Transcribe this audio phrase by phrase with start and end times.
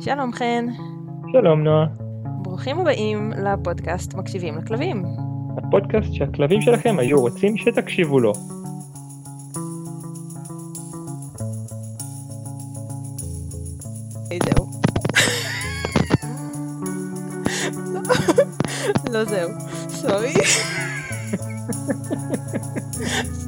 [0.00, 0.66] שלום חן.
[1.32, 1.86] שלום נועה.
[2.42, 5.04] ברוכים הבאים לפודקאסט מקשיבים לכלבים.
[5.56, 8.32] הפודקאסט שהכלבים שלכם היו רוצים שתקשיבו לו.
[14.44, 14.70] זהו.
[19.12, 19.50] לא זהו,
[19.88, 20.34] סורי.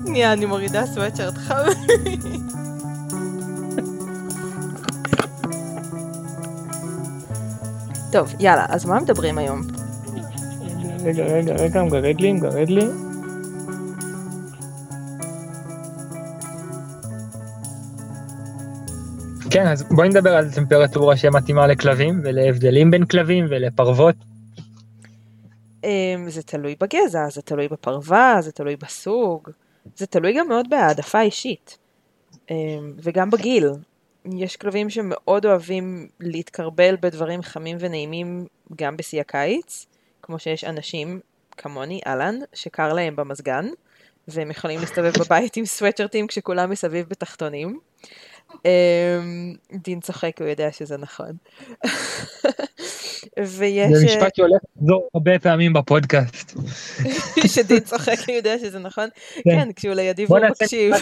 [0.04, 1.66] שנייה, אני מורידה סוואצ'רט חם.
[8.16, 9.61] טוב, יאללה, אז מה מדברים היום?
[11.04, 12.86] רגע, רגע, רגע, מגרד לי, מגרד לי.
[19.50, 24.16] כן, אז בואי נדבר על טמפרטורה שמתאימה לכלבים ולהבדלים בין כלבים ולפרוות.
[25.85, 25.90] אמ,
[26.29, 29.50] זה תלוי בגזע, זה תלוי בפרווה, זה תלוי בסוג,
[29.96, 31.79] זה תלוי גם מאוד בהעדפה אישית.
[32.50, 33.70] אמ, וגם בגיל.
[34.33, 38.46] יש כלבים שמאוד אוהבים להתקרבל בדברים חמים ונעימים
[38.77, 39.86] גם בשיא הקיץ,
[40.22, 41.20] כמו שיש אנשים
[41.56, 43.69] כמוני, אהלן, שקר להם במזגן,
[44.28, 47.78] והם יכולים להסתובב בבית עם סוואצ'רטים כשכולם מסביב בתחתונים.
[48.64, 51.32] אמ, דין צוחק, הוא יודע שזה נכון.
[53.58, 53.92] ויש...
[53.92, 56.52] זה משפט שהולך לחזור הרבה פעמים בפודקאסט.
[57.54, 59.08] שדין צוחק, הוא יודע שזה נכון?
[59.44, 60.94] כן, כשהוא לידי והוא מקשיב.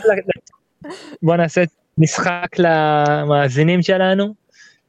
[1.23, 1.63] בוא נעשה
[1.99, 4.35] משחק למאזינים שלנו.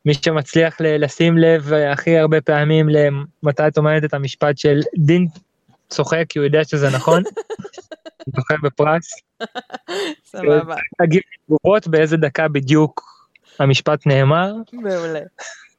[0.06, 5.28] מי שמצליח לשים לב הכי הרבה פעמים למתי את אומרת את המשפט של דין
[5.89, 7.23] צוחק כי הוא יודע שזה נכון.
[8.36, 9.14] זוכה בפרס.
[10.25, 10.75] סבבה.
[11.02, 13.03] תגיד תגובות באיזה דקה בדיוק
[13.59, 14.53] המשפט נאמר.
[14.73, 15.22] מעולה.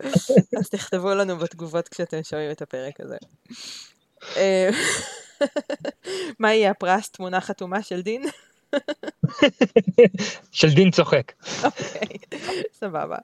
[0.58, 3.16] אז תכתבו לנו בתגובות כשאתם שומעים את הפרק הזה.
[4.36, 4.70] אה,
[6.40, 7.10] מה יהיה הפרס?
[7.10, 8.22] תמונה חתומה של דין?
[10.52, 11.32] של דין צוחק.
[11.64, 12.16] אוקיי,
[12.72, 13.16] סבבה.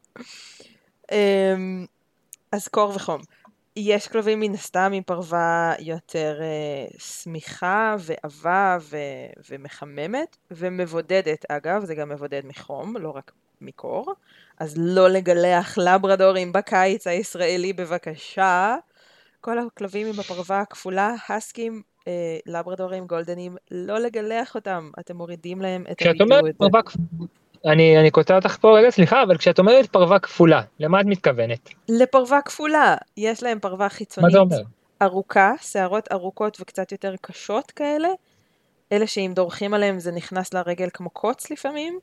[1.13, 1.87] אמ,
[2.53, 3.21] אז קור וחום.
[3.77, 8.79] יש כלבים מן הסתם עם פרווה יותר uh, שמיכה ועבה
[9.51, 14.15] ומחממת ומבודדת אגב, זה גם מבודד מחום, לא רק מקור.
[14.59, 18.77] אז לא לגלח לברדורים בקיץ הישראלי בבקשה.
[19.41, 25.85] כל הכלבים עם הפרווה הכפולה, הסקים, אה, לברדורים, גולדנים, לא לגלח אותם, אתם מורידים להם
[25.91, 25.99] את.
[25.99, 26.81] כשאת אומרת פרווה
[27.67, 31.69] אני, אני קוטע אותך פה רגע, סליחה, אבל כשאת אומרת פרווה כפולה, למה את מתכוונת?
[31.89, 34.37] לפרווה כפולה, יש להם פרווה חיצונית.
[35.03, 38.09] ארוכה, שערות ארוכות וקצת יותר קשות כאלה,
[38.93, 41.99] אלה שאם דורכים עליהם זה נכנס לרגל כמו קוץ לפעמים,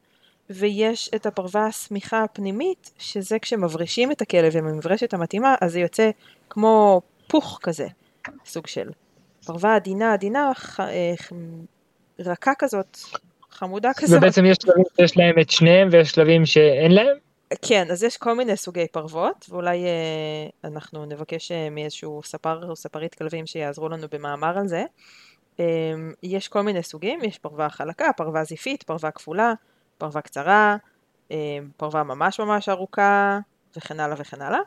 [0.49, 6.09] ויש את הפרווה השמיכה הפנימית, שזה כשמברישים את הכלב עם המברשת המתאימה, אז זה יוצא
[6.49, 7.87] כמו פוך כזה,
[8.45, 8.89] סוג של
[9.49, 10.79] פרווה עדינה עדינה, ח...
[10.79, 11.13] אה,
[12.19, 12.97] רכה כזאת,
[13.51, 14.17] חמודה כזאת.
[14.17, 17.17] ובעצם יש שלבים שיש להם את שניהם ויש שלבים שאין להם?
[17.61, 22.75] כן, אז יש כל מיני סוגי פרוות, ואולי אה, אנחנו נבקש אה, מאיזשהו ספר או
[22.75, 24.83] ספרית כלבים שיעזרו לנו במאמר על זה.
[25.59, 25.65] אה,
[26.23, 29.53] יש כל מיני סוגים, יש פרווה חלקה, פרווה זיפית, פרווה כפולה,
[29.97, 30.77] פרווה קצרה,
[31.31, 33.39] אה, פרווה ממש ממש ארוכה,
[33.77, 34.59] וכן הלאה וכן הלאה.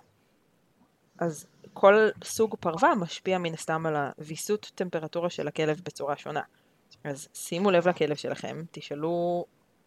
[1.18, 6.42] אז כל סוג פרווה משפיע מן הסתם על הוויסות טמפרטורה של הכלב בצורה שונה.
[7.04, 9.44] אז שימו לב לכלב שלכם, תשאלו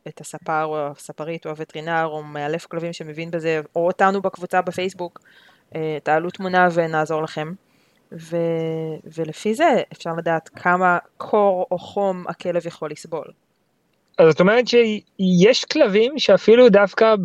[0.07, 5.19] את הספר או הספרית או הווטרינר או מאלף כלבים שמבין בזה, או אותנו בקבוצה בפייסבוק,
[5.75, 7.53] אה, תעלו תמונה ונעזור לכם.
[8.11, 8.37] ו...
[9.17, 13.27] ולפי זה אפשר לדעת כמה קור או חום הכלב יכול לסבול.
[14.17, 17.15] אז זאת אומרת שיש כלבים שאפילו דווקא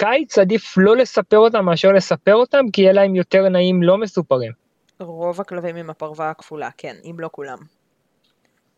[0.00, 4.52] בקיץ עדיף לא לספר אותם מאשר לספר אותם כי יהיה להם יותר נעים לא מסופרים.
[5.00, 7.58] רוב הכלבים עם הפרווה הכפולה, כן, אם לא כולם.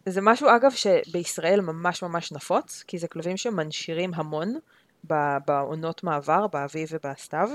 [0.06, 4.54] זה משהו אגב שבישראל ממש ממש נפוץ, כי זה כלבים שמנשירים המון
[5.46, 7.48] בעונות מעבר, באביב ובסתיו.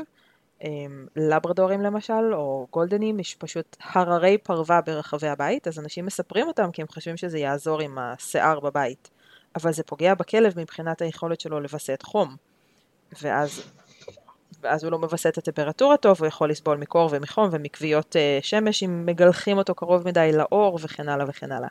[0.64, 6.72] אמ, לברדורים למשל, או גולדנים, יש פשוט הררי פרווה ברחבי הבית, אז אנשים מספרים אותם
[6.72, 9.10] כי הם חושבים שזה יעזור עם השיער בבית.
[9.56, 12.47] אבל זה פוגע בכלב מבחינת היכולת שלו לווסת חום.
[13.22, 13.62] ואז,
[14.62, 18.84] ואז הוא לא מווסת את הטמפרטורה טוב, הוא יכול לסבול מקור ומחום ומכוויות uh, שמש
[18.84, 21.70] אם מגלחים אותו קרוב מדי לאור וכן הלאה וכן הלאה.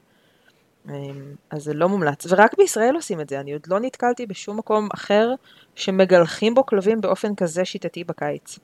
[0.88, 4.56] אמ, אז זה לא מומלץ, ורק בישראל עושים את זה, אני עוד לא נתקלתי בשום
[4.56, 5.30] מקום אחר
[5.74, 8.58] שמגלחים בו כלבים באופן כזה שיטתי בקיץ.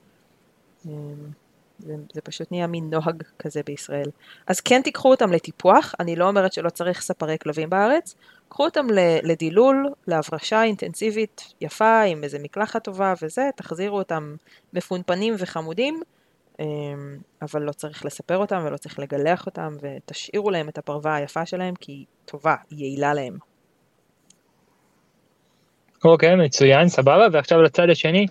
[1.85, 4.09] זה, זה פשוט נהיה מין נוהג כזה בישראל.
[4.47, 8.15] אז כן תיקחו אותם לטיפוח, אני לא אומרת שלא צריך ספרי כלבים בארץ,
[8.49, 8.87] קחו אותם
[9.23, 14.35] לדילול, להברשה אינטנסיבית יפה, עם איזה מקלחת טובה וזה, תחזירו אותם
[14.73, 16.01] מפונפנים וחמודים,
[16.59, 21.45] אמ, אבל לא צריך לספר אותם ולא צריך לגלח אותם, ותשאירו להם את הפרווה היפה
[21.45, 23.52] שלהם, כי היא טובה, היא יעילה להם.
[26.05, 28.25] אוקיי, okay, מצוין, סבבה, ועכשיו לצד השני,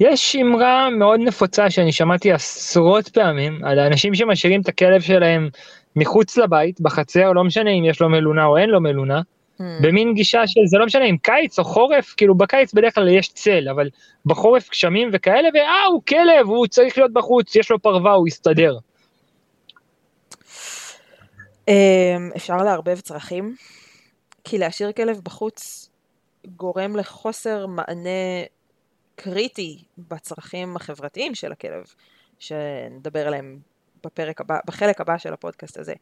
[0.00, 5.48] יש אמרה מאוד נפוצה שאני שמעתי עשרות פעמים על האנשים שמשאירים את הכלב שלהם
[5.96, 9.20] מחוץ לבית, בחצר, לא משנה אם יש לו מלונה או אין לו מלונה,
[9.58, 9.62] Hmm.
[9.82, 13.28] במין גישה של זה לא משנה אם קיץ או חורף, כאילו בקיץ בדרך כלל יש
[13.28, 13.90] צל, אבל
[14.26, 18.78] בחורף גשמים וכאלה, ואה הוא כלב, הוא צריך להיות בחוץ, יש לו פרווה, הוא יסתדר.
[21.68, 23.54] אמ, אפשר לערבב צרכים,
[24.44, 25.87] כי להשאיר כלב בחוץ
[26.56, 28.44] גורם לחוסר מענה
[29.16, 31.84] קריטי בצרכים החברתיים של הכלב,
[32.38, 33.58] שנדבר עליהם
[34.04, 35.94] בפרק הבא, בחלק הבא של הפודקאסט הזה.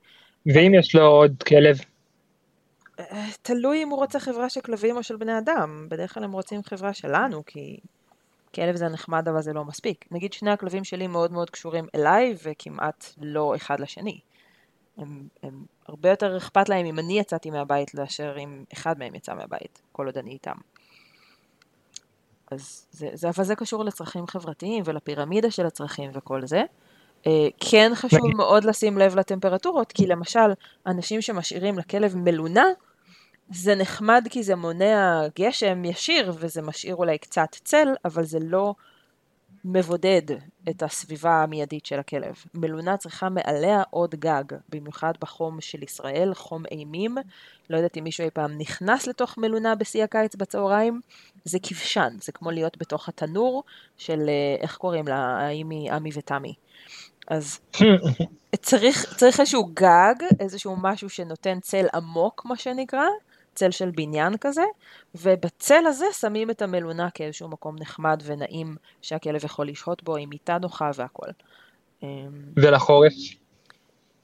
[0.46, 1.78] ואם יש לו עוד כלב,
[3.00, 5.86] אה, תלוי אם הוא רוצה חברה של כלבים או של בני אדם.
[5.90, 7.78] בדרך כלל הם רוצים חברה שלנו, כי
[8.54, 10.04] כלב זה נחמד אבל זה לא מספיק.
[10.10, 14.20] נגיד שני הכלבים שלי מאוד מאוד קשורים אליי וכמעט לא אחד לשני.
[14.98, 19.34] הם, הם הרבה יותר אכפת להם אם אני יצאתי מהבית מאשר אם אחד מהם יצא
[19.34, 20.56] מהבית, כל עוד אני איתם.
[22.50, 26.62] אז זה, זה, אבל זה קשור לצרכים חברתיים ולפירמידה של הצרכים וכל זה.
[27.26, 30.52] אה, כן חשוב מאוד לשים לב לטמפרטורות, כי למשל,
[30.86, 32.64] אנשים שמשאירים לכלב מלונה,
[33.50, 38.74] זה נחמד כי זה מונע גשם ישיר וזה משאיר אולי קצת צל, אבל זה לא
[39.68, 40.22] מבודד
[40.70, 42.34] את הסביבה המיידית של הכלב.
[42.54, 47.14] מלונה צריכה מעליה עוד גג, במיוחד בחום של ישראל, חום אימים.
[47.70, 51.00] לא יודעת אם מישהו אי פעם נכנס לתוך מלונה בשיא הקיץ בצהריים,
[51.44, 53.64] זה כבשן, זה כמו להיות בתוך התנור
[53.96, 56.54] של, אה, איך קוראים לה, עמי, עמי ותמי.
[57.28, 57.58] אז
[58.62, 63.06] צריך, צריך איזשהו גג, איזשהו משהו שנותן צל עמוק, מה שנקרא,
[63.56, 64.64] צל של בניין כזה,
[65.14, 70.58] ובצל הזה שמים את המלונה כאיזשהו מקום נחמד ונעים שהכלב יכול לשהות בו עם מיטה
[70.58, 71.28] נוחה והכל.
[72.02, 72.08] אמ,
[72.56, 73.12] ולחורף.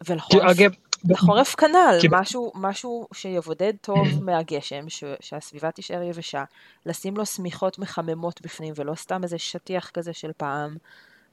[0.09, 0.71] ולחורף, אגב,
[1.09, 6.45] לחורף כנ"ל, משהו, משהו שיבודד טוב מהגשם, ש, שהסביבה תישאר יבשה,
[6.87, 10.77] לשים לו שמיכות מחממות בפנים ולא סתם איזה שטיח כזה של פעם,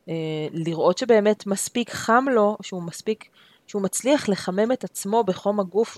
[0.10, 0.14] אה,
[0.52, 3.30] לראות שבאמת מספיק חם לו, שהוא מספיק,
[3.68, 5.98] שהוא מצליח לחמם את עצמו בחום הגוף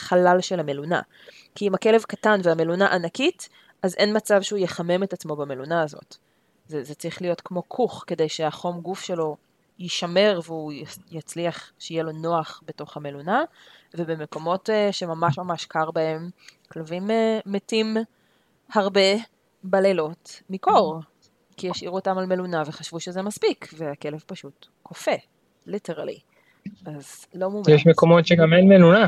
[0.00, 1.00] בחלל של המלונה.
[1.54, 3.48] כי אם הכלב קטן והמלונה ענקית,
[3.82, 6.16] אז אין מצב שהוא יחמם את עצמו במלונה הזאת.
[6.66, 9.36] זה, זה צריך להיות כמו כוך, כדי שהחום גוף שלו
[9.78, 10.72] יישמר והוא
[11.10, 13.42] יצליח שיהיה לו נוח בתוך המלונה,
[13.94, 16.30] ובמקומות אה, שממש ממש קר בהם,
[16.68, 17.96] כלבים אה, מתים
[18.74, 19.10] הרבה
[19.64, 21.00] בלילות מקור,
[21.56, 25.16] כי השאירו אותם על מלונה וחשבו שזה מספיק, והכלב פשוט קופא,
[25.66, 26.18] ליטרלי.
[26.86, 27.68] אז לא מומלץ.
[27.68, 29.06] יש מקומות שגם אין מלונה.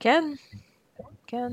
[0.00, 0.24] כן,
[1.26, 1.52] כן.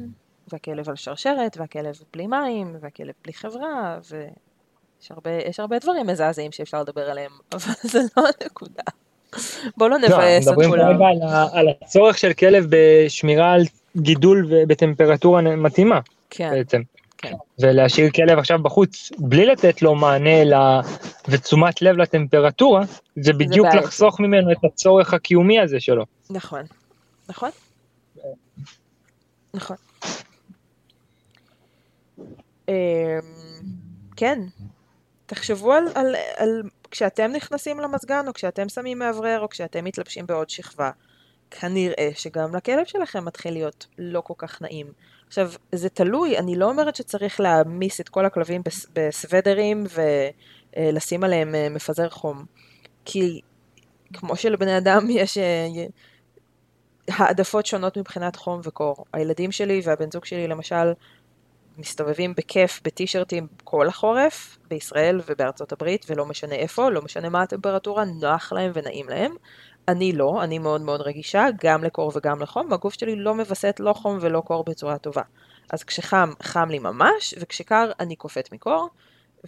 [0.52, 6.52] והכלב על שרשרת, והכלב בלי מים, והכלב בלי חברה, ויש הרבה, יש הרבה דברים מזעזעים
[6.52, 8.84] שאפשר לדבר עליהם, אבל זה לא הנקודה.
[9.78, 10.98] בואו לא לא, נבאס את מדברים כולם.
[10.98, 13.64] כרגע על הצורך של כלב בשמירה על
[13.98, 16.00] גידול ובטמפרטורה מתאימה
[16.30, 16.82] כן, בעצם.
[17.18, 17.34] כן.
[17.60, 20.54] ולהשאיר כלב עכשיו בחוץ בלי לתת לו מענה ל...
[21.28, 22.82] ותשומת לב לטמפרטורה,
[23.16, 23.86] זה בדיוק בעייתי.
[23.86, 26.06] לחסוך ממנו את הצורך הקיומי הזה שלו.
[26.30, 26.62] נכון,
[27.30, 27.50] נכון,
[29.54, 29.78] נכון.
[32.68, 32.74] אמ,
[34.16, 34.40] כן,
[35.26, 40.50] תחשבו על, על, על כשאתם נכנסים למזגן, או כשאתם שמים מאוורר, או כשאתם מתלבשים בעוד
[40.50, 40.92] שכבה,
[41.52, 44.88] כנראה שגם לכלב שלכם מתחיל להיות לא כל כך נעים.
[45.28, 49.84] עכשיו, זה תלוי, אני לא אומרת שצריך להעמיס את כל הכלבים בס- בסוודרים
[50.78, 52.46] ולשים עליהם אה, מפזר חום,
[53.06, 53.42] כי
[54.14, 55.68] כמו שלבני אדם יש אה,
[57.10, 59.06] העדפות שונות מבחינת חום וקור.
[59.14, 60.94] הילדים שלי והבן זוג שלי למשל
[61.78, 68.06] מסתובבים בכיף בטישרטים כל החורף, בישראל ובארצות הברית, ולא משנה איפה, לא משנה מה הטמפרטורה,
[68.06, 69.36] נוח להם ונעים להם.
[69.88, 73.94] אני לא, אני מאוד מאוד רגישה, גם לקור וגם לחום, והגוף שלי לא מווסת לא
[73.94, 75.22] חום ולא קור בצורה טובה.
[75.70, 78.90] אז כשחם, חם לי ממש, וכשקר אני קופאת מקור,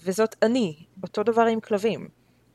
[0.05, 2.07] וזאת אני, אותו דבר עם כלבים.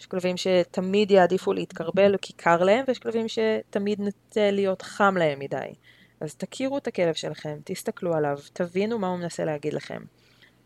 [0.02, 5.38] יש כלבים שתמיד יעדיפו להתקרבל כי קר להם, ויש כלבים שתמיד נוטה להיות חם להם
[5.38, 5.74] מדי.
[6.20, 10.02] אז תכירו את הכלב שלכם, תסתכלו עליו, תבינו מה הוא מנסה להגיד לכם,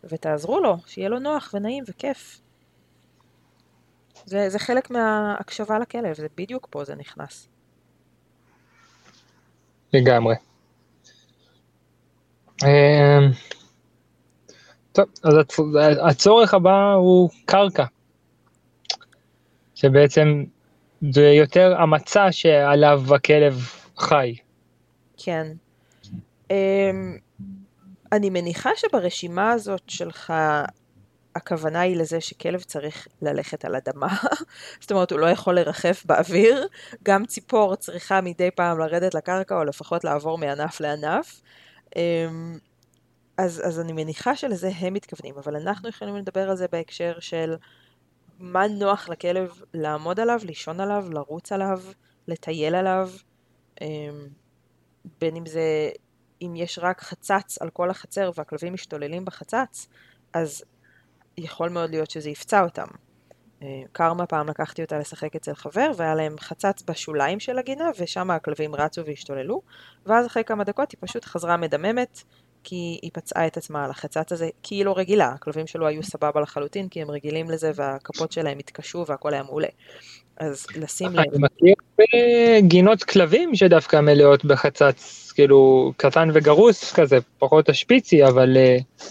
[0.03, 2.41] ותעזרו לו, שיהיה לו נוח ונעים וכיף.
[4.25, 7.47] זה, זה חלק מההקשבה לכלב, זה בדיוק פה זה נכנס.
[9.93, 10.35] לגמרי.
[12.63, 13.31] אמ,
[14.91, 17.85] טוב, אז הצ- הצורך הבא הוא קרקע.
[19.77, 20.43] שבעצם
[21.11, 24.35] זה יותר המצע שעליו הכלב חי.
[25.17, 25.47] כן.
[26.49, 26.51] Um,
[28.11, 30.33] אני מניחה שברשימה הזאת שלך
[31.35, 34.17] הכוונה היא לזה שכלב צריך ללכת על אדמה,
[34.81, 36.67] זאת אומרת הוא לא יכול לרחף באוויר,
[37.03, 41.41] גם ציפור צריכה מדי פעם לרדת לקרקע או לפחות לעבור מענף לענף.
[41.89, 41.97] Um,
[43.37, 47.55] אז, אז אני מניחה שלזה הם מתכוונים, אבל אנחנו יכולים לדבר על זה בהקשר של
[48.39, 51.81] מה נוח לכלב לעמוד עליו, לישון עליו, לרוץ עליו,
[52.27, 53.09] לטייל עליו,
[53.81, 54.27] אמ,
[55.19, 55.89] בין אם זה,
[56.41, 59.87] אם יש רק חצץ על כל החצר והכלבים משתוללים בחצץ,
[60.33, 60.63] אז
[61.37, 62.87] יכול מאוד להיות שזה יפצע אותם.
[63.61, 68.31] אה, קרמה פעם לקחתי אותה לשחק אצל חבר, והיה להם חצץ בשוליים של הגינה, ושם
[68.31, 69.61] הכלבים רצו והשתוללו,
[70.05, 72.23] ואז אחרי כמה דקות היא פשוט חזרה מדממת,
[72.69, 76.03] כי היא פצעה את עצמה על החצץ הזה, כי היא לא רגילה, הכלבים שלו היו
[76.03, 79.67] סבבה לחלוטין, כי הם רגילים לזה, והכפות שלהם התקשו והכל היה מעולה.
[80.37, 81.19] אז לשים לב.
[81.19, 89.03] אני מכיר גינות כלבים שדווקא מלאות בחצץ, כאילו קטן וגרוס כזה, פחות השפיצי, אבל uh,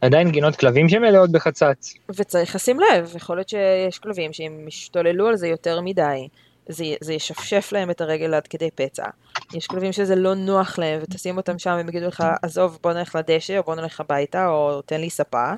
[0.00, 1.94] עדיין גינות כלבים שמלאות בחצץ.
[2.16, 6.28] וצריך לשים לב, יכול להיות שיש כלבים שאם ישתוללו על זה יותר מדי,
[6.68, 9.06] זה, זה ישפשף להם את הרגל עד כדי פצע.
[9.54, 13.14] יש כלבים שזה לא נוח להם, ותשים אותם שם, הם יגידו לך, עזוב, בוא נלך
[13.14, 15.52] לדשא, או בוא נלך הביתה, או תן לי ספה.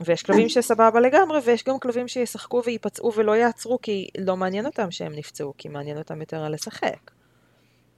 [0.00, 4.90] ויש כלבים שסבבה לגמרי, ויש גם כלבים שישחקו וייפצעו ולא יעצרו, כי לא מעניין אותם
[4.90, 7.10] שהם נפצעו, כי מעניין אותם יותר על לשחק.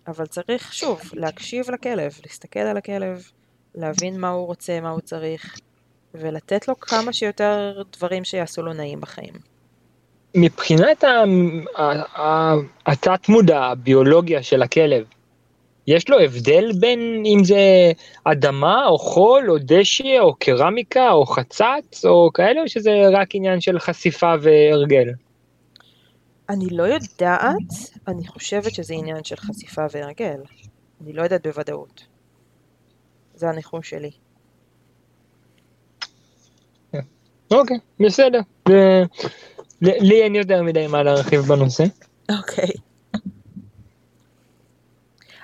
[0.06, 3.30] אבל צריך, שוב, להקשיב לכלב, להסתכל על הכלב,
[3.75, 5.59] להבין מה הוא רוצה, מה הוא צריך,
[6.14, 9.50] ולתת לו כמה שיותר דברים שיעשו לו נעים בחיים.
[10.34, 11.04] מבחינת
[12.87, 15.04] התת מודע, הביולוגיה של הכלב,
[15.87, 17.92] יש לו הבדל בין אם זה
[18.25, 23.60] אדמה או חול או דשא או קרמיקה או חצץ או כאלה, או שזה רק עניין
[23.60, 25.08] של חשיפה והרגל?
[26.49, 27.62] אני לא יודעת,
[28.08, 30.40] אני חושבת שזה עניין של חשיפה והרגל.
[31.02, 32.04] אני לא יודעת בוודאות.
[33.34, 34.10] זה הניחוש שלי.
[37.50, 38.40] אוקיי, בסדר.
[39.82, 41.84] לי אין יותר מדי מה להרחיב בנושא.
[42.38, 42.70] אוקיי.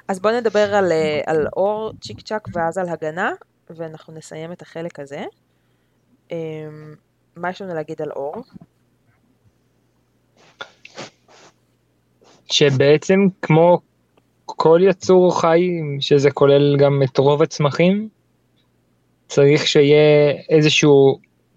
[0.08, 3.32] אז בואו נדבר על, אה, על אור צ'יק צ'אק ואז על הגנה,
[3.70, 5.24] ואנחנו נסיים את החלק הזה.
[6.30, 6.36] אמ,
[7.36, 8.34] מה יש לנו להגיד על אור?
[12.50, 13.80] שבעצם כמו
[14.46, 15.60] כל יצור חי,
[16.00, 18.08] שזה כולל גם את רוב הצמחים,
[19.28, 20.90] צריך שיהיה איזושהי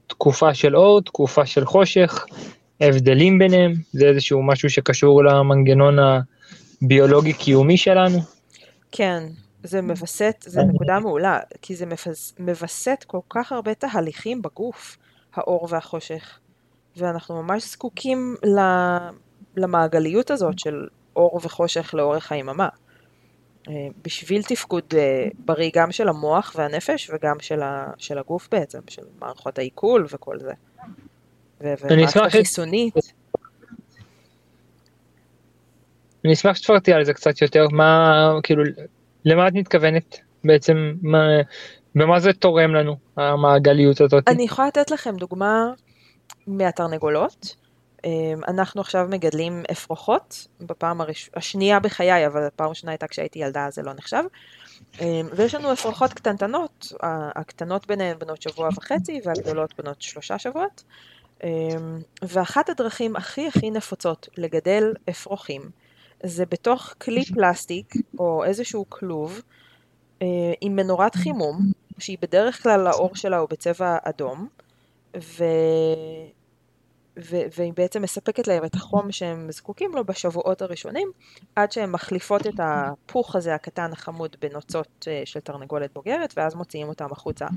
[0.07, 2.25] תקופה של אור, תקופה של חושך,
[2.81, 5.98] הבדלים ביניהם, זה איזשהו משהו שקשור למנגנון
[6.81, 8.19] הביולוגי קיומי שלנו.
[8.91, 9.24] כן,
[9.63, 11.86] זה מווסת, זה נקודה מעולה, כי זה
[12.39, 14.98] מווסת כל כך הרבה תהליכים בגוף,
[15.36, 16.39] האור והחושך,
[16.98, 18.36] ואנחנו ממש זקוקים
[19.57, 22.69] למעגליות הזאת של אור וחושך לאורך היממה.
[23.67, 28.79] אה, בשביל תפקוד אה, בריא גם של המוח והנפש וגם של, ה, של הגוף בעצם,
[28.88, 30.53] של מערכות העיכול וכל זה.
[31.62, 32.94] ומערכת החיסונית.
[36.25, 38.63] אני אשמח שתפרטי על זה קצת יותר, מה, כאילו,
[39.25, 41.28] למה את מתכוונת בעצם, מה,
[41.96, 44.24] במה זה תורם לנו, המעגליות הזאת?
[44.28, 45.72] אני יכולה לתת לכם דוגמה
[46.48, 47.56] מהתרנגולות.
[48.06, 51.30] אמ, אנחנו עכשיו מגדלים אפרוחות, בפעם הראש...
[51.36, 54.24] השנייה בחיי, אבל הפעם הראשונה הייתה כשהייתי ילדה, אז זה לא נחשב.
[55.01, 56.94] אמ, ויש לנו אפרוחות קטנטנות,
[57.36, 60.84] הקטנות ביניהן בנות שבוע וחצי, והגדולות בנות שלושה שבועות.
[61.43, 65.62] אמ, ואחת הדרכים הכי הכי נפוצות לגדל אפרוחים,
[66.24, 69.41] זה בתוך כלי פלסטיק, או איזשהו כלוב,
[70.22, 70.27] אה,
[70.62, 71.60] עם מנורת חימום,
[72.00, 74.48] שהיא בדרך כלל האור שלה הוא בצבע אדום,
[75.17, 75.43] ו...
[77.19, 81.12] ו- והיא בעצם מספקת להם את החום שהם זקוקים לו בשבועות הראשונים,
[81.55, 86.88] עד שהן מחליפות את הפוך הזה הקטן החמוד בנוצות אה, של תרנגולת בוגרת, ואז מוציאים
[86.88, 87.48] אותם החוצה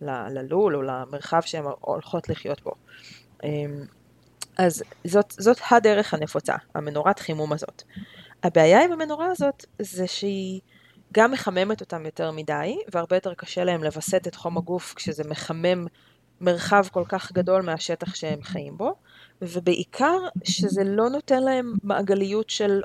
[0.00, 2.72] ל- ללול או למרחב שהן הולכות לחיות בו.
[3.44, 3.84] אמ,
[4.58, 7.82] אז זאת, זאת הדרך הנפוצה, המנורת חימום הזאת.
[8.42, 10.60] הבעיה עם המנורה הזאת זה שהיא
[11.12, 15.86] גם מחממת אותם יותר מדי, והרבה יותר קשה להם לווסת את חום הגוף כשזה מחמם
[16.40, 18.94] מרחב כל כך גדול מהשטח שהם חיים בו,
[19.42, 22.80] ובעיקר שזה לא נותן להם מעגליות של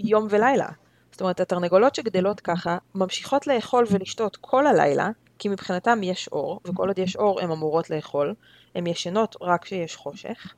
[0.00, 0.68] יום ולילה.
[1.12, 5.10] זאת אומרת, התרנגולות שגדלות ככה ממשיכות לאכול ולשתות כל הלילה,
[5.42, 8.34] כי מבחינתם יש אור, וכל עוד יש אור הן אמורות לאכול,
[8.74, 10.54] הן ישנות רק כשיש חושך,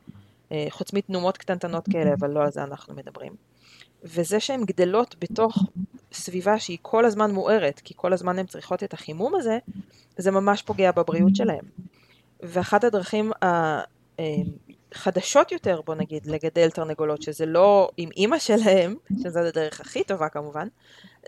[0.52, 3.32] אה, חוץ מתנומות קטנטנות כאלה, אבל לא על זה אנחנו מדברים.
[4.02, 5.58] וזה שהן גדלות בתוך
[6.12, 9.58] סביבה שהיא כל הזמן מוארת, כי כל הזמן הן צריכות את החימום הזה,
[10.16, 11.64] זה ממש פוגע בבריאות שלהן.
[12.40, 13.32] ואחת הדרכים
[14.18, 20.28] החדשות יותר, בוא נגיד, לגדל תרנגולות, שזה לא עם אימא שלהם, שזו הדרך הכי טובה
[20.28, 20.68] כמובן,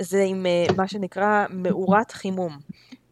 [0.01, 2.59] זה עם אה, מה שנקרא מאורת חימום.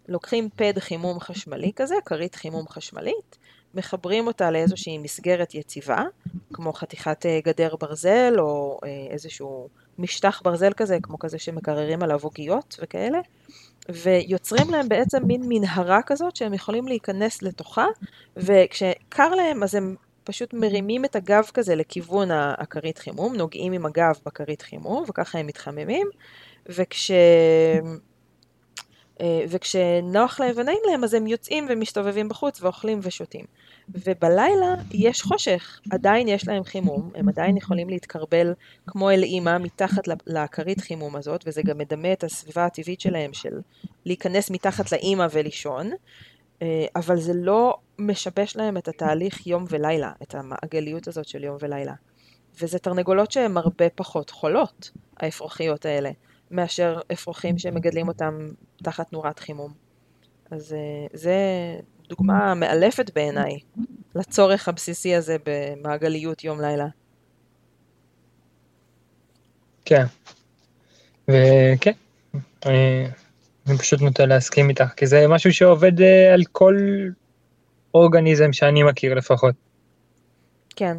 [0.08, 3.38] לוקחים פד חימום חשמלי כזה, כרית חימום חשמלית,
[3.74, 6.02] מחברים אותה לאיזושהי מסגרת יציבה,
[6.52, 9.68] כמו חתיכת אה, גדר ברזל או אה, איזשהו
[9.98, 13.18] משטח ברזל כזה, כמו כזה שמקררים עליו עוגיות וכאלה,
[13.88, 17.86] ויוצרים להם בעצם מין מנהרה כזאת שהם יכולים להיכנס לתוכה,
[18.36, 24.18] וכשקר להם אז הם פשוט מרימים את הגב כזה לכיוון הכרית חימום, נוגעים עם הגב
[24.26, 26.08] בכרית חימום, וככה הם מתחממים,
[26.66, 27.10] וכש...
[29.20, 33.44] אה, וכשנוח להם ונעים להם אז הם יוצאים ומסתובבים בחוץ ואוכלים ושותים.
[33.88, 38.54] ובלילה יש חושך, עדיין יש להם חימום, הם עדיין יכולים להתקרבל
[38.86, 43.60] כמו אל אימא מתחת לכרית חימום הזאת, וזה גם מדמה את הסביבה הטבעית שלהם של
[44.06, 45.90] להיכנס מתחת לאימא ולישון,
[46.62, 51.56] אה, אבל זה לא משבש להם את התהליך יום ולילה, את המעגליות הזאת של יום
[51.60, 51.94] ולילה.
[52.60, 56.10] וזה תרנגולות שהן הרבה פחות חולות, האפרוחיות האלה.
[56.50, 58.50] מאשר אפרוחים שמגדלים אותם
[58.82, 59.72] תחת נורת חימום.
[60.50, 61.36] אז אה, זה
[62.08, 63.58] דוגמה מאלפת בעיניי
[64.14, 66.86] לצורך הבסיסי הזה במעגליות יום-לילה.
[69.84, 70.04] כן,
[71.28, 71.92] וכן,
[72.66, 73.06] אני,
[73.68, 76.76] אני פשוט נוטה להסכים איתך, כי זה משהו שעובד אה, על כל
[77.94, 79.54] אורגניזם שאני מכיר לפחות.
[80.76, 80.96] כן,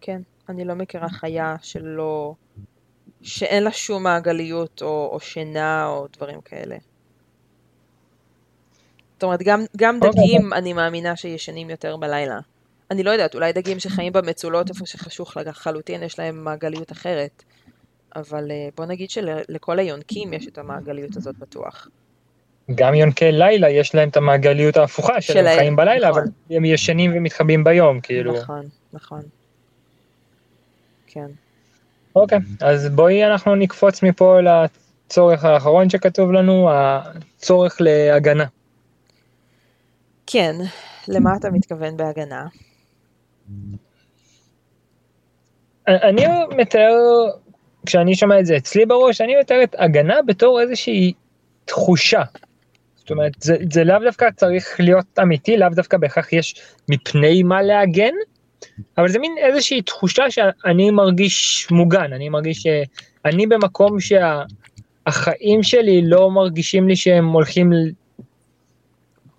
[0.00, 2.34] כן, אני לא מכירה חיה שלא
[3.24, 6.76] שאין לה שום מעגליות או, או שינה או דברים כאלה.
[9.14, 10.10] זאת אומרת, גם, גם אוקיי.
[10.10, 12.38] דגים, אני מאמינה שישנים יותר בלילה.
[12.90, 17.42] אני לא יודעת, אולי דגים שחיים במצולות איפה שחשוך לחלוטין, יש להם מעגליות אחרת.
[18.16, 21.88] אבל אה, בוא נגיד שלכל היונקים יש את המעגליות הזאת בטוח.
[22.74, 26.22] גם יונקי לילה יש להם את המעגליות ההפוכה של הם חיים בלילה, נכון.
[26.22, 28.32] אבל הם ישנים ומתחבאים ביום, כאילו.
[28.32, 29.22] נכון, נכון.
[31.06, 31.30] כן.
[32.16, 38.44] אוקיי, אז בואי אנחנו נקפוץ מפה לצורך האחרון שכתוב לנו, הצורך להגנה.
[40.26, 40.54] כן,
[41.08, 42.46] למה אתה מתכוון בהגנה?
[45.88, 46.24] אני
[46.56, 46.92] מתאר,
[47.86, 51.12] כשאני שומע את זה אצלי בראש, אני מתאר את הגנה בתור איזושהי
[51.64, 52.22] תחושה.
[52.94, 56.54] זאת אומרת, זה, זה לאו דווקא צריך להיות אמיתי, לאו דווקא בהכרח יש
[56.88, 58.14] מפני מה להגן,
[58.98, 66.30] אבל זה מין איזושהי תחושה שאני מרגיש מוגן, אני מרגיש שאני במקום שהחיים שלי לא
[66.30, 67.70] מרגישים לי שהם הולכים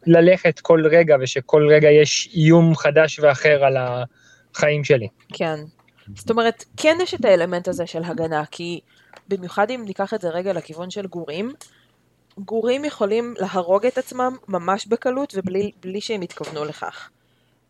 [0.05, 5.07] ללכת כל רגע ושכל רגע יש איום חדש ואחר על החיים שלי.
[5.33, 5.55] כן.
[6.15, 8.79] זאת אומרת, כן יש את האלמנט הזה של הגנה, כי
[9.27, 11.53] במיוחד אם ניקח את זה רגע לכיוון של גורים,
[12.37, 17.09] גורים יכולים להרוג את עצמם ממש בקלות ובלי שהם יתכוונו לכך.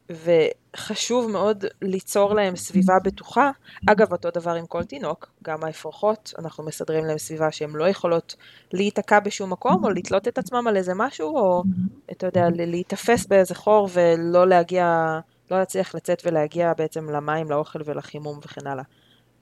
[0.09, 3.51] וחשוב מאוד ליצור להם סביבה בטוחה.
[3.87, 8.35] אגב, אותו דבר עם כל תינוק, גם האפרוחות, אנחנו מסדרים להם סביבה שהן לא יכולות
[8.73, 11.63] להיתקע בשום מקום, או לתלות את עצמם על איזה משהו, או,
[12.11, 15.19] אתה יודע, להיתפס באיזה חור ולא להגיע,
[15.51, 18.83] לא להצליח לצאת ולהגיע בעצם למים, לאוכל ולחימום וכן הלאה.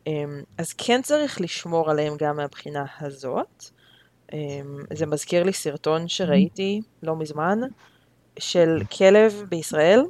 [0.08, 3.66] אמ, אז כן צריך לשמור עליהם גם מהבחינה הזאת.
[4.34, 7.60] אמ, זה מזכיר לי סרטון שראיתי לא מזמן,
[8.40, 10.04] של כלב בישראל,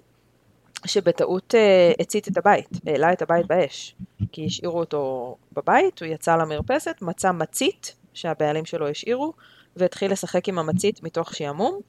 [0.85, 3.95] שבטעות אה, הצית את הבית, העלה את הבית באש,
[4.31, 9.33] כי השאירו אותו בבית, הוא יצא למרפסת, מצא מצית שהבעלים שלו השאירו,
[9.75, 11.79] והתחיל לשחק עם המצית מתוך שעמום,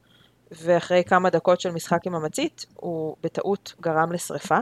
[0.51, 4.59] ואחרי כמה דקות של משחק עם המצית, הוא בטעות גרם לשריפה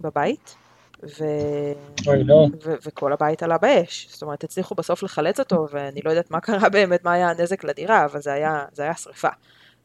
[0.00, 0.54] בבית,
[1.02, 1.24] ו...
[2.24, 2.46] לא.
[2.64, 2.74] ו...
[2.86, 4.08] וכל הבית עלה באש.
[4.10, 7.64] זאת אומרת, הצליחו בסוף לחלץ אותו, ואני לא יודעת מה קרה באמת, מה היה הנזק
[7.64, 9.28] לדירה, אבל זה היה, זה היה שריפה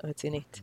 [0.04, 0.62] רצינית.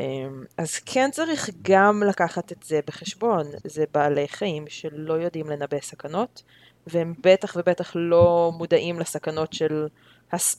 [0.00, 5.80] אמ, אז כן צריך גם לקחת את זה בחשבון, זה בעלי חיים שלא יודעים לנבא
[5.80, 6.42] סכנות,
[6.86, 9.86] והם בטח ובטח לא מודעים לסכנות של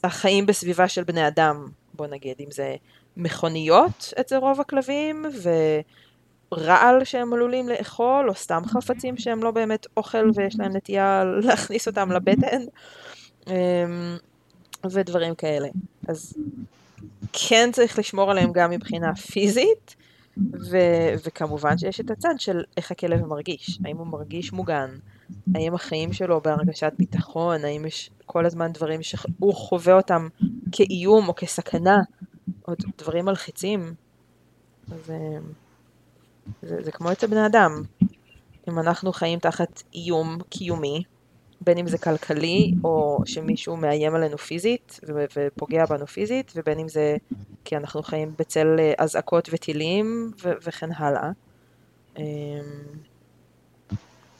[0.04, 2.76] החיים בסביבה של בני אדם, בוא נגיד, אם זה
[3.18, 5.26] מכוניות אצל רוב הכלבים,
[6.52, 11.88] ורעל שהם עלולים לאכול, או סתם חפצים שהם לא באמת אוכל ויש להם נטייה להכניס
[11.88, 12.62] אותם לבטן,
[13.48, 14.18] אמ,
[14.92, 15.68] ודברים כאלה.
[16.08, 16.34] אז
[17.34, 19.96] כן צריך לשמור עליהם גם מבחינה פיזית,
[20.38, 24.90] ו- וכמובן שיש את הצד של איך הכלב מרגיש, האם הוא מרגיש מוגן,
[25.56, 30.28] האם החיים שלו בהרגשת ביטחון, האם יש כל הזמן דברים שהוא חווה אותם
[30.72, 31.98] כאיום או כסכנה,
[32.68, 33.94] או דברים מלחיצים.
[34.92, 35.12] אז
[36.62, 37.84] זה, זה כמו אצל בני אדם.
[38.70, 41.04] אם אנחנו חיים תחת איום קיומי,
[41.62, 45.00] בין אם זה כלכלי, או שמישהו מאיים עלינו פיזית
[45.36, 47.18] ופוגע בנו פיזית, ובין אם זה
[47.66, 51.32] כי אנחנו חיים בצל אה, אזעקות וטילים וכן הלאה.
[52.18, 52.24] אמ,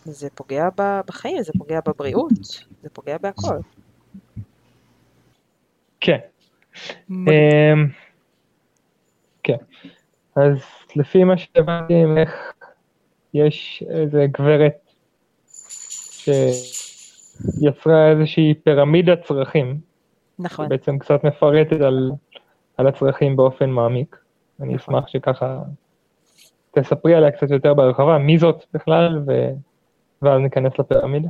[0.06, 0.70] זה פוגע
[1.08, 3.58] בחיים, זה פוגע בבריאות, זה פוגע בהכל.
[6.02, 6.18] כן.
[7.10, 7.88] אמ,
[9.44, 9.58] כן.
[10.36, 10.58] אז
[10.96, 12.32] לפי מה שהבנתי ממך,
[13.34, 14.92] יש איזה גברת
[16.12, 16.30] ש...
[17.62, 19.78] יצרה איזושהי פירמידת צרכים.
[20.40, 20.70] נכון.
[20.70, 22.12] בעצם קצת מפרטת על,
[22.78, 24.18] על הצרכים באופן מעמיק.
[24.62, 24.96] אני נכון.
[24.96, 25.60] אשמח שככה
[26.72, 29.32] תספרי עליה קצת יותר בהרחבה, מי זאת בכלל, ו...
[30.22, 31.30] ואז ניכנס לפירמידה.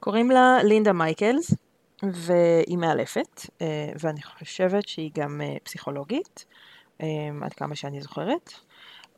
[0.00, 1.54] קוראים לה לינדה מייקלס,
[2.02, 6.44] והיא מאלפת, אה, ואני חושבת שהיא גם אה, פסיכולוגית,
[7.02, 7.06] אה,
[7.42, 8.52] עד כמה שאני זוכרת.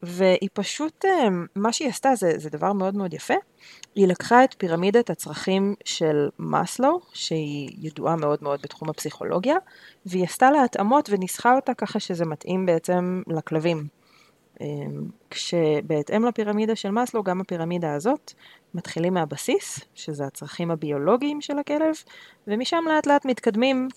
[0.02, 1.04] והיא פשוט,
[1.56, 3.34] מה שהיא עשתה זה, זה דבר מאוד מאוד יפה.
[3.94, 9.56] היא לקחה את פירמידת הצרכים של מאסלו, שהיא ידועה מאוד מאוד בתחום הפסיכולוגיה,
[10.06, 13.86] והיא עשתה לה התאמות וניסחה אותה ככה שזה מתאים בעצם לכלבים.
[15.30, 18.32] כשבהתאם לפירמידה של מאסלו, גם הפירמידה הזאת,
[18.74, 21.94] מתחילים מהבסיס, שזה הצרכים הביולוגיים של הכלב,
[22.46, 23.88] ומשם לאט לאט מתקדמים,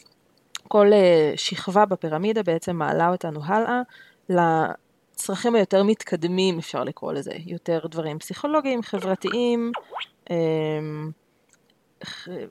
[0.67, 3.81] כל אה, שכבה בפירמידה בעצם מעלה אותנו הלאה
[5.19, 9.71] לצרכים היותר מתקדמים, אפשר לקרוא לזה, יותר דברים פסיכולוגיים, חברתיים,
[10.29, 11.11] אמ,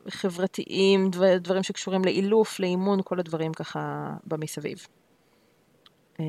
[0.09, 4.87] חברתיים, דברים שקשורים לאילוף, לאימון, כל הדברים ככה במסביב.
[6.20, 6.24] אמ,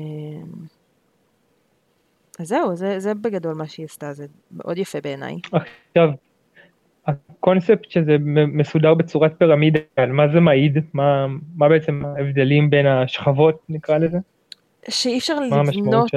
[2.38, 5.36] אז זהו, זה, זה בגדול מה שהיא עשתה, זה מאוד יפה בעיניי.
[5.52, 6.08] עכשיו,
[7.06, 8.16] הקונספט שזה
[8.48, 10.78] מסודר בצורת פירמידה, על מה זה מעיד?
[10.92, 11.26] מה,
[11.56, 14.18] מה בעצם ההבדלים בין השכבות, נקרא לזה?
[14.88, 16.10] שאי אפשר לבנות,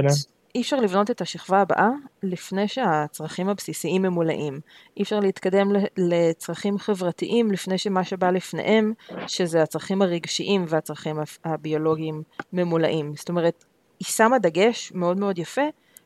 [0.55, 1.89] אי אפשר לבנות את השכבה הבאה
[2.23, 4.59] לפני שהצרכים הבסיסיים ממולאים.
[4.97, 8.93] אי אפשר להתקדם לצרכים חברתיים לפני שמה שבא לפניהם,
[9.27, 12.23] שזה הצרכים הרגשיים והצרכים הביולוגיים
[12.53, 13.13] ממולאים.
[13.15, 13.65] זאת אומרת,
[13.99, 15.61] היא שמה דגש מאוד מאוד יפה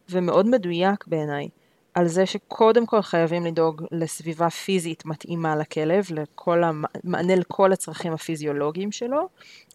[0.09, 1.47] ומאוד מדויק בעיניי
[1.93, 8.91] על זה שקודם כל חייבים לדאוג לסביבה פיזית מתאימה לכלב, לכל המענה לכל הצרכים הפיזיולוגיים
[8.91, 9.27] שלו,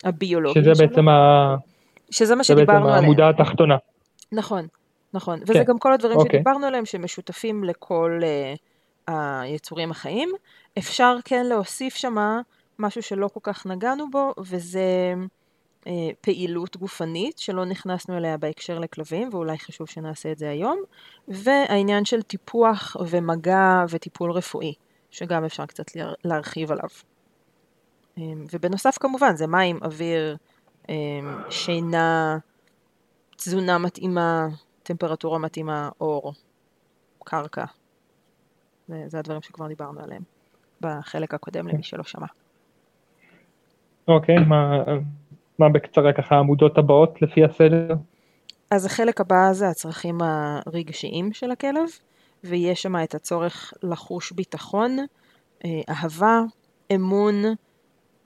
[0.05, 0.89] הביולוגיים שזה שלו.
[0.89, 1.57] בעצם ה...
[2.13, 2.85] שזה מה שדיברנו עליהם.
[2.85, 3.77] זה בעצם העמודה התחתונה.
[4.33, 4.67] נכון,
[5.15, 5.39] נכון.
[5.39, 5.45] כן.
[5.49, 6.41] וזה גם כל הדברים אוקיי.
[6.41, 8.21] שדיברנו עליהם שמשותפים לכל
[9.09, 10.29] uh, היצורים החיים.
[10.79, 12.41] אפשר כן להוסיף שמה
[12.79, 15.15] משהו שלא כל כך נגענו בו, וזה...
[15.87, 20.83] אה, פעילות גופנית שלא נכנסנו אליה בהקשר לכלבים ואולי חשוב שנעשה את זה היום
[21.29, 24.75] והעניין של טיפוח ומגע וטיפול רפואי
[25.11, 25.85] שגם אפשר קצת
[26.25, 26.89] להרחיב עליו.
[28.19, 28.23] אה,
[28.53, 30.37] ובנוסף כמובן זה מים, אוויר,
[31.51, 32.39] שינה,
[33.37, 34.49] תזונה מתאימה,
[34.83, 36.33] טמפרטורה מתאימה, אור,
[37.25, 37.65] קרקע.
[38.89, 40.23] זה, זה הדברים שכבר דיברנו עליהם
[40.81, 42.27] בחלק הקודם למי שלא שמע.
[44.09, 44.83] אוקיי, okay, מה...
[45.59, 47.95] מה בקצרה ככה העמודות הבאות לפי הסדר?
[48.71, 51.89] אז החלק הבא זה הצרכים הרגשיים של הכלב,
[52.45, 54.97] ויש שם את הצורך לחוש ביטחון,
[55.65, 56.41] אה, אהבה,
[56.95, 57.35] אמון,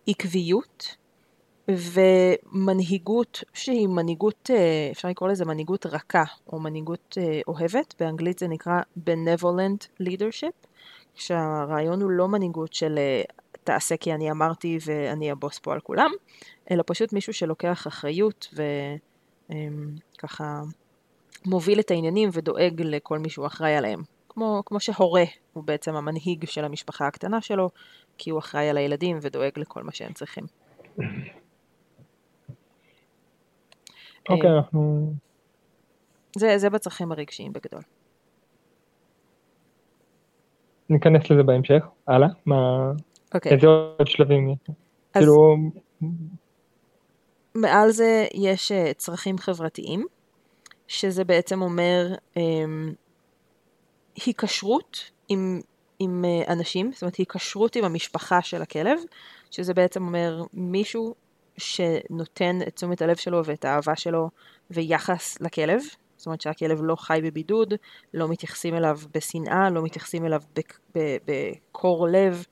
[0.07, 0.97] עקביות
[1.69, 8.49] ומנהיגות שהיא מנהיגות, אה, אפשר לקרוא לזה מנהיגות רכה או מנהיגות אה, אוהבת, באנגלית זה
[8.49, 10.67] נקרא benevolent leadership,
[11.15, 12.99] כשהרעיון הוא לא מנהיגות של
[13.65, 16.11] תעשה כי אני אמרתי ואני הבוס פה על כולם,
[16.71, 18.55] אלא פשוט מישהו שלוקח אחריות
[19.51, 20.63] וככה
[21.47, 24.03] מוביל את העניינים ודואג לכל מי שהוא אחראי עליהם.
[24.29, 27.71] כמו, כמו שהורה הוא בעצם המנהיג של המשפחה הקטנה שלו,
[28.19, 30.45] כי הוא אחראי על הילדים ודואג לכל מה שהם צריכים.
[34.29, 35.13] אוקיי, אנחנו...
[36.37, 37.83] זה, זה בצרכים הרגשיים בגדול.
[40.89, 42.93] ניכנס לזה בהמשך, הלאה, מה...
[43.35, 43.53] אוקיי.
[43.53, 44.59] איזה עוד שלבים יש?
[45.15, 45.23] אז...
[45.23, 45.57] כאילו...
[47.55, 50.07] מעל זה יש uh, צרכים חברתיים,
[50.89, 52.39] שזה בעצם אומר um,
[54.27, 55.61] היקשרות עם,
[55.99, 58.99] עם uh, אנשים, זאת אומרת היקשרות עם המשפחה של הכלב,
[59.51, 61.15] שזה בעצם אומר מישהו
[61.59, 64.31] שנותן את תשומת הלב שלו ואת האהבה שלו
[64.71, 65.83] ויחס לכלב,
[66.17, 67.75] זאת אומרת שהכלב לא חי בבידוד,
[68.15, 70.43] לא מתייחסים אליו בשנאה, לא מתייחסים אליו
[70.95, 72.45] בקור לב,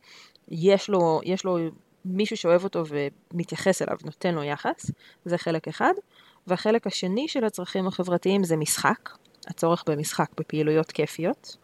[0.49, 1.59] יש לו, יש לו
[2.05, 4.91] מישהו שאוהב אותו ומתייחס אליו, נותן לו יחס,
[5.25, 5.93] זה חלק אחד.
[6.47, 9.11] והחלק השני של הצרכים החברתיים זה משחק,
[9.47, 11.57] הצורך במשחק, בפעילויות כיפיות.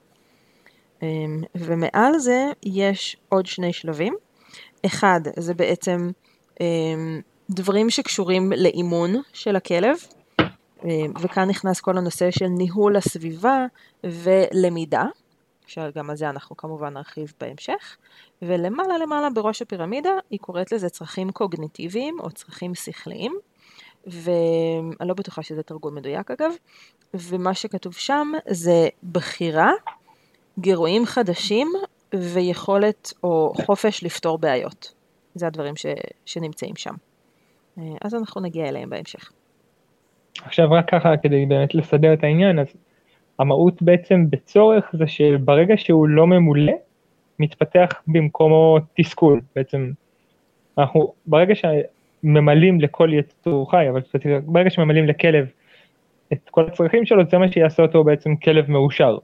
[1.03, 4.15] אמ, ומעל זה יש עוד שני שלבים.
[4.87, 6.11] אחד, זה בעצם
[7.51, 9.97] דברים שקשורים לאימון של הכלב,
[10.85, 13.67] אמ, וכאן נכנס כל הנושא של ניהול הסביבה
[14.05, 15.03] ולמידה.
[15.67, 17.97] שגם על זה אנחנו כמובן נרחיב בהמשך,
[18.43, 23.33] ולמעלה למעלה בראש הפירמידה היא קוראת לזה צרכים קוגניטיביים או צרכים שכליים,
[24.07, 26.53] ואני לא בטוחה שזה תרגום מדויק אגב,
[27.15, 29.71] ומה שכתוב שם זה בחירה,
[30.59, 31.73] גירויים חדשים
[32.15, 35.00] ויכולת או חופש לפתור בעיות.
[35.35, 35.87] זה הדברים ש,
[36.27, 36.95] שנמצאים שם.
[38.01, 39.33] אז אנחנו נגיע אליהם בהמשך.
[40.45, 42.67] עכשיו רק ככה כדי באמת לסדר את העניין, אז
[43.39, 46.73] המהות בעצם בצורך זה שברגע שהוא לא ממולא,
[47.39, 49.91] מתפתח במקומו תסכול, בעצם
[50.79, 54.01] אנחנו ברגע שממלאים לכל יצור חי, אבל
[54.47, 55.47] ברגע שממלאים לכלב
[56.33, 59.19] את כל הצרכים שלו, זה מה שיעשה אותו בעצם כלב מאושר.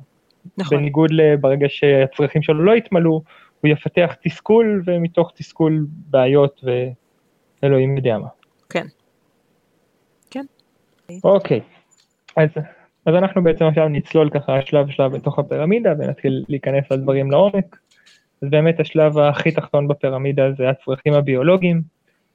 [0.58, 0.78] נכון.
[0.78, 3.22] בניגוד לברגע שהצרכים שלו לא יתמלאו,
[3.60, 6.64] הוא יפתח תסכול, ומתוך תסכול בעיות
[7.62, 8.28] ואלוהים יודע מה.
[8.70, 8.86] כן.
[10.30, 10.44] כן.
[11.24, 11.60] אוקיי,
[12.36, 12.48] אז,
[13.06, 17.76] אז אנחנו בעצם עכשיו נצלול ככה שלב שלב בתוך הפירמידה ונתחיל להיכנס לדברים לעומק.
[18.42, 21.82] אז באמת השלב הכי תחתון בפירמידה זה הצרכים הביולוגיים,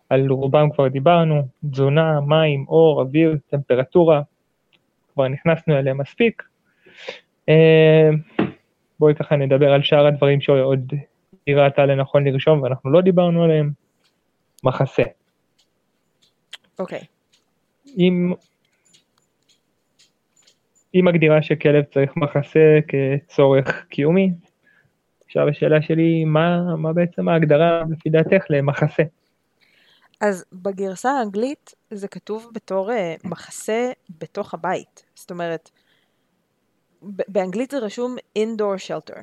[0.09, 4.21] על רובם כבר דיברנו, תזונה, מים, אור, אוויר, טמפרטורה,
[5.13, 6.43] כבר נכנסנו אליהם מספיק.
[7.49, 8.09] אה,
[8.99, 10.93] בואי ככה נדבר על שאר הדברים שעוד
[11.51, 13.71] היא ראתה לנכון לרשום ואנחנו לא דיברנו עליהם.
[14.63, 15.03] מחסה.
[16.79, 17.01] אוקיי.
[17.97, 18.33] אם,
[20.93, 24.31] היא מגדירה שכלב צריך מחסה כצורך קיומי,
[25.25, 29.03] עכשיו השאלה שלי, מה, מה בעצם ההגדרה לפי דעתך למחסה?
[30.21, 35.05] אז בגרסה האנגלית זה כתוב בתור uh, מחסה בתוך הבית.
[35.15, 35.69] זאת אומרת,
[37.01, 39.19] באנגלית זה רשום indoor shelter.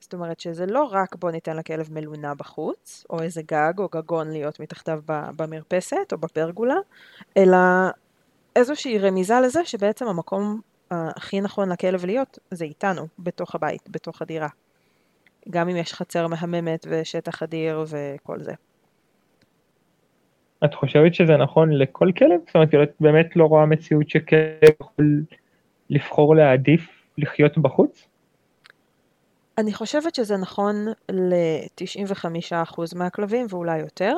[0.00, 4.30] זאת אומרת שזה לא רק בוא ניתן לכלב מלונה בחוץ, או איזה גג או גגון
[4.30, 6.76] להיות מתחתיו במרפסת או בפרגולה,
[7.36, 7.56] אלא
[8.56, 14.48] איזושהי רמיזה לזה שבעצם המקום הכי נכון לכלב להיות זה איתנו, בתוך הבית, בתוך הדירה.
[15.50, 18.52] גם אם יש חצר מהממת ושטח אדיר וכל זה.
[20.64, 22.40] את חושבת שזה נכון לכל כלב?
[22.46, 25.22] זאת אומרת, את באמת לא רואה מציאות שכלב יכול
[25.90, 28.08] לבחור להעדיף לחיות בחוץ?
[29.58, 34.16] אני חושבת שזה נכון ל-95% מהכלבים ואולי יותר.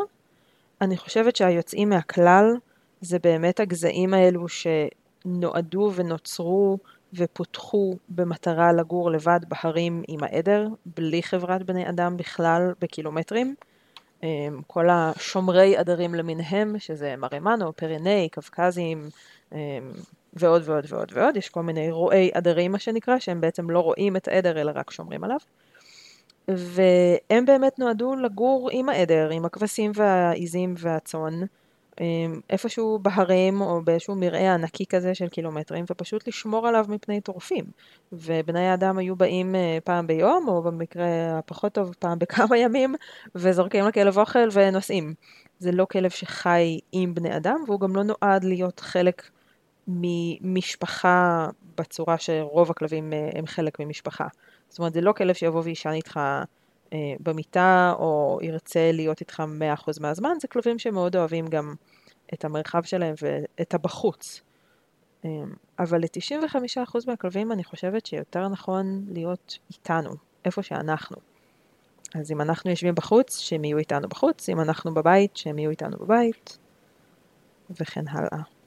[0.81, 2.57] אני חושבת שהיוצאים מהכלל
[3.01, 6.79] זה באמת הגזעים האלו שנועדו ונוצרו
[7.14, 13.55] ופותחו במטרה לגור לבד בהרים עם העדר, בלי חברת בני אדם בכלל בקילומטרים.
[14.22, 14.29] אמ,
[14.66, 19.09] כל השומרי עדרים למיניהם, שזה מרמנו, פריני, קווקזים
[19.53, 19.59] אמ,
[20.33, 24.17] ועוד ועוד ועוד ועוד, יש כל מיני רועי עדרים מה שנקרא, שהם בעצם לא רואים
[24.17, 25.38] את העדר אלא רק שומרים עליו.
[26.49, 31.41] והם באמת נועדו לגור עם העדר, עם הכבשים והעיזים והצאן,
[32.01, 37.64] אמ, איפשהו בהרים או באיזשהו מרעה ענקי כזה של קילומטרים, ופשוט לשמור עליו מפני טורפים.
[38.12, 42.95] ובני האדם היו באים אה, פעם ביום, או במקרה הפחות טוב פעם בכמה ימים,
[43.35, 45.14] וזורקים לכלב אוכל ונוסעים.
[45.59, 49.23] זה לא כלב שחי עם בני אדם, והוא גם לא נועד להיות חלק
[49.88, 51.48] ממשפחה
[51.79, 54.27] בצורה שרוב הכלבים אה, הם חלק ממשפחה.
[54.68, 56.20] זאת אומרת, זה לא כלב שיבוא וישן איתך
[56.92, 59.42] אה, במיטה, או ירצה להיות איתך
[59.87, 61.74] 100% מהזמן, זה כלבים שמאוד אוהבים גם
[62.35, 64.42] את המרחב שלהם ואת הבחוץ.
[65.24, 65.31] אה,
[65.79, 70.11] אבל ל-95% מהכלבים אני חושבת שיותר נכון להיות איתנו,
[70.44, 71.16] איפה שאנחנו.
[72.14, 75.96] אז אם אנחנו יושבים בחוץ, שהם יהיו איתנו בחוץ, אם אנחנו בבית, שהם יהיו איתנו
[75.98, 76.59] בבית,
[77.70, 78.58] וכן הלאה.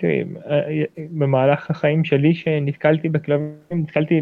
[0.00, 0.24] תראי,
[0.96, 4.20] במהלך החיים שלי שנתקלתי בכלבים, נתקלתי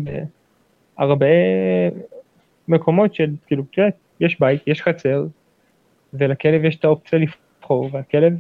[0.99, 1.27] בהרבה
[2.69, 3.88] מקומות של, כאילו, תראה,
[4.21, 5.25] יש בית, יש חצר,
[6.12, 8.33] ולכלב יש את האופציה לבחור, והכלב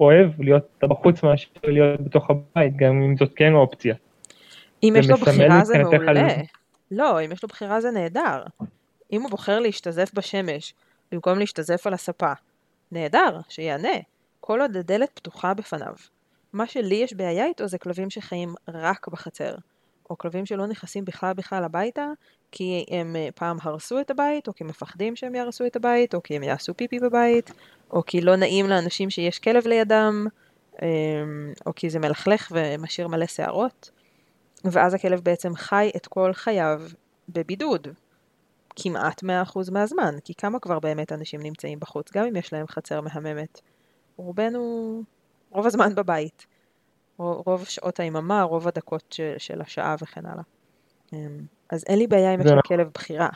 [0.00, 3.94] אוהב להיות בחוץ מאשר להיות בתוך הבית, גם אם זאת כן אופציה.
[4.82, 6.10] אם יש לו בחירה זה מעולה.
[6.10, 6.16] על...
[6.90, 8.42] לא, אם יש לו בחירה זה נהדר.
[9.12, 10.74] אם הוא בוחר להשתזף בשמש
[11.12, 12.32] במקום להשתזף על הספה,
[12.92, 13.98] נהדר, שיענה.
[14.40, 15.92] כל עוד הדלת פתוחה בפניו.
[16.56, 19.54] מה שלי יש בעיה איתו זה כלבים שחיים רק בחצר.
[20.10, 22.06] או כלבים שלא נכנסים בכלל בכלל הביתה,
[22.52, 26.22] כי הם אה, פעם הרסו את הבית, או כי מפחדים שהם יהרסו את הבית, או
[26.22, 27.52] כי הם יעשו פיפי בבית,
[27.90, 30.26] או כי לא נעים לאנשים שיש כלב לידם,
[30.82, 33.90] אמ, או כי זה מלכלך ומשאיר מלא שערות.
[34.64, 36.82] ואז הכלב בעצם חי את כל חייו
[37.28, 37.88] בבידוד,
[38.76, 39.26] כמעט 100%
[39.72, 43.60] מהזמן, כי כמה כבר באמת אנשים נמצאים בחוץ, גם אם יש להם חצר מהממת.
[44.16, 45.02] רובנו,
[45.50, 46.46] רוב הזמן בבית.
[47.18, 50.42] רוב שעות היממה, רוב הדקות של, של השעה וכן הלאה.
[51.12, 53.28] אמ, אז אין לי בעיה אם יש לכלב בחירה.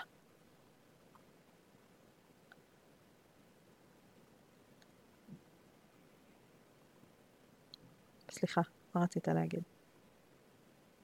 [8.31, 8.61] סליחה,
[8.95, 9.63] מה רצית להגיד?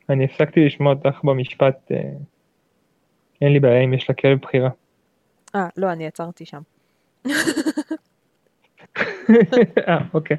[0.08, 1.96] אני הפסקתי לשמוע אותך במשפט, אה,
[3.40, 4.70] אין לי בעיה אם יש לכלב בחירה.
[5.54, 6.62] אה, לא, אני עצרתי שם.
[9.88, 10.36] אה, אוקיי.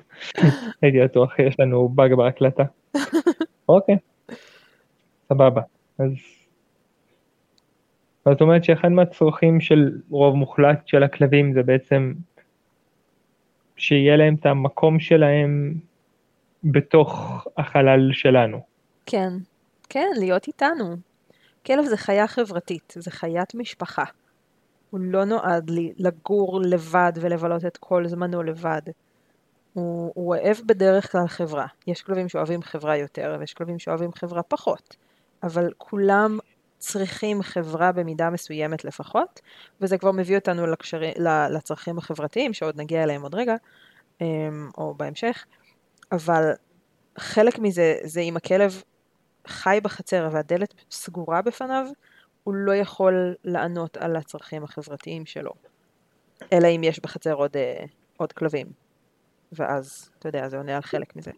[0.82, 2.64] הייתי בטוח, יש לנו באג בהקלטה.
[3.70, 3.98] אוקיי.
[5.30, 5.62] סבבה.
[6.00, 6.12] אז...
[8.26, 12.14] זאת אומרת שאחד מהצרכים של רוב מוחלט של הכלבים זה בעצם
[13.76, 15.74] שיהיה להם את המקום שלהם
[16.64, 18.62] בתוך החלל שלנו.
[19.06, 19.30] כן,
[19.90, 20.96] כן, להיות איתנו.
[21.66, 24.04] כלב זה חיה חברתית, זה חיית משפחה.
[24.90, 28.82] הוא לא נועד לי לגור לבד ולבלות את כל זמנו לבד.
[29.74, 31.68] הוא, הוא אוהב בדרך כלל חברה.
[31.88, 34.96] יש כלבים שאוהבים חברה יותר ויש כלבים שאוהבים חברה פחות,
[35.44, 36.40] אבל כולם
[36.78, 39.42] צריכים חברה במידה מסוימת לפחות,
[39.82, 41.14] וזה כבר מביא אותנו לקשרי,
[41.52, 43.56] לצרכים החברתיים, שעוד נגיע אליהם עוד רגע,
[44.22, 45.46] אמ, או בהמשך,
[46.12, 46.52] אבל
[47.18, 48.84] חלק מזה זה אם הכלב
[49.48, 51.86] חי בחצר והדלת סגורה בפניו,
[52.48, 55.52] הוא לא יכול לענות על הצרכים החברתיים שלו.
[56.54, 57.84] אלא אם יש בחצר עוד, אה,
[58.18, 58.68] עוד כלבים.
[59.52, 61.32] ואז, אתה יודע, זה עונה על חלק מזה.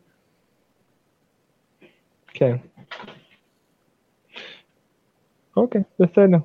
[2.27, 2.55] כן.
[5.57, 6.37] אוקיי, בסדר.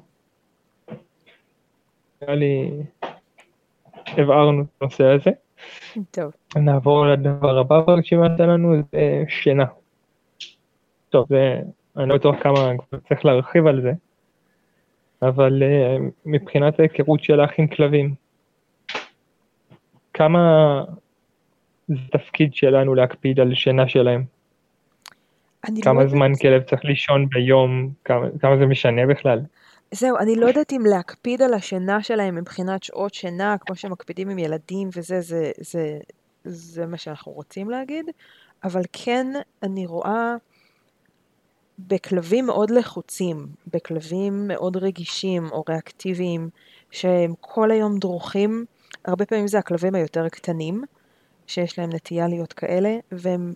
[2.22, 2.70] נראה לי
[4.07, 5.31] הבהרנו את הנושא הזה.
[6.11, 6.33] טוב.
[6.57, 9.66] נעבור לדבר הבא ברשימה שלנו, זה שינה.
[11.11, 11.61] טוב, זה,
[11.96, 12.72] אני לא בטוח כמה
[13.09, 13.92] צריך להרחיב על זה,
[15.29, 18.15] אבל uh, מבחינת ההיכרות שלך עם כלבים,
[20.15, 20.85] כמה
[21.89, 24.25] זה תפקיד שלנו להקפיד על שינה שלהם?
[25.83, 29.41] כמה לא זמן כלב צריך לישון ביום, כמה, כמה זה משנה בכלל?
[29.91, 34.39] זהו, אני לא יודעת אם להקפיד על השינה שלהם מבחינת שעות שינה, כמו שמקפידים עם
[34.39, 35.99] ילדים וזה, זה, זה,
[36.45, 38.07] זה מה שאנחנו רוצים להגיד,
[38.65, 39.27] אבל כן,
[39.63, 40.35] אני רואה
[41.79, 46.51] בכלבים מאוד לחוצים, בכלבים מאוד רגישים או ריאקטיביים,
[46.91, 48.65] שהם כל היום דרוכים,
[49.05, 50.85] הרבה פעמים זה הכלבים היותר קטנים,
[51.47, 53.55] שיש להם נטייה להיות כאלה, והם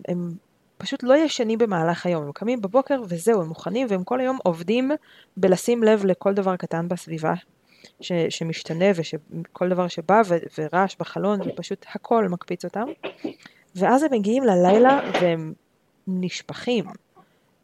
[0.77, 4.91] פשוט לא ישנים במהלך היום, הם קמים בבוקר וזהו, הם מוכנים והם כל היום עובדים
[5.37, 7.33] בלשים לב לכל דבר קטן בסביבה
[8.01, 12.85] ש, שמשתנה וכל דבר שבא ו, ורעש בחלון ופשוט הכל מקפיץ אותם.
[13.75, 15.53] ואז הם מגיעים ללילה והם
[16.07, 16.85] נשפכים.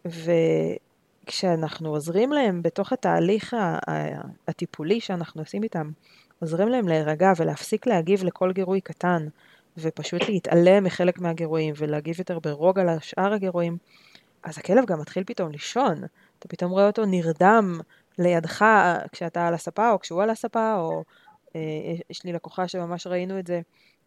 [0.06, 3.56] וכשאנחנו עוזרים להם בתוך התהליך
[4.48, 5.92] הטיפולי שאנחנו עושים איתם,
[6.40, 9.28] עוזרים להם להירגע ולהפסיק להגיב לכל גירוי קטן,
[9.78, 13.78] ופשוט להתעלם מחלק מהגירויים ולהגיב יותר ברוגע לשאר הגירויים,
[14.44, 16.04] אז הכלב גם מתחיל פתאום לישון.
[16.40, 17.80] אתה פתאום רואה אותו נרדם
[18.20, 18.66] לידך
[19.12, 21.04] כשאתה על הספה או כשהוא על הספה, או
[21.56, 21.62] אה,
[22.10, 23.62] יש לי לקוחה שממש ראינו את זה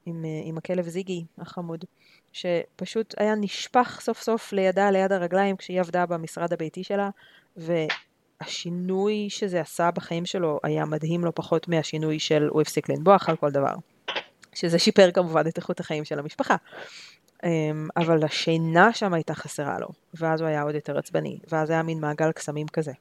[0.06, 1.84] עם, אה, עם הכלב זיגי החמוד,
[2.32, 7.10] שפשוט היה נשפך סוף סוף לידה ליד הרגליים כשהיא עבדה במשרד הביתי שלה,
[7.56, 13.36] והשינוי שזה עשה בחיים שלו היה מדהים לא פחות מהשינוי של הוא הפסיק לנבוח על
[13.36, 13.74] כל דבר.
[14.54, 16.56] שזה שיפר כמובן את איכות החיים של המשפחה.
[17.44, 21.82] אמ, אבל השינה שם הייתה חסרה לו, ואז הוא היה עוד יותר עצבני, ואז היה
[21.82, 22.92] מין מעגל קסמים כזה.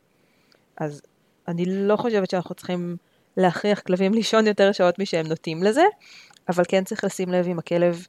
[0.78, 1.02] אז
[1.48, 2.98] אני לא חושבת שאנחנו צריכים
[3.38, 5.84] להכריח כלבים לישון יותר שעות משהם נוטים לזה,
[6.50, 8.06] אבל כן צריך לשים לב אם הכלב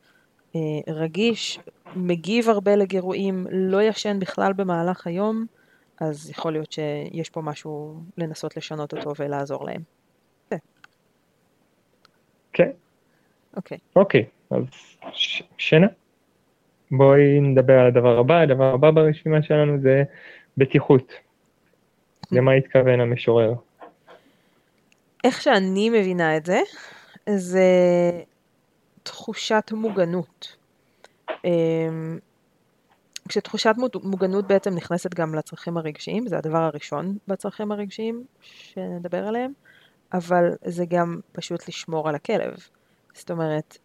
[0.89, 1.61] רגיש,
[1.97, 5.47] מגיב הרבה לגירויים, לא ישן בכלל במהלך היום,
[6.01, 9.81] אז יכול להיות שיש פה משהו לנסות לשנות אותו ולעזור להם.
[12.53, 12.71] כן.
[13.57, 13.79] אוקיי.
[13.97, 14.63] אוקיי, אז
[15.59, 15.87] שינה.
[16.91, 20.03] בואי נדבר על הדבר הבא, הדבר הבא ברשימה שלנו זה
[20.57, 21.13] בטיחות.
[22.33, 23.55] למה התכוון המשורר?
[25.25, 26.61] איך שאני מבינה את זה,
[27.37, 27.63] זה
[29.09, 30.57] תחושת מוגנות.
[31.45, 32.19] אמ,
[33.29, 39.53] כשתחושת מוגנות בעצם נכנסת גם לצרכים הרגשיים, זה הדבר הראשון בצרכים הרגשיים שנדבר עליהם,
[40.13, 42.57] אבל זה גם פשוט לשמור על הכלב.
[43.15, 43.79] זאת אומרת,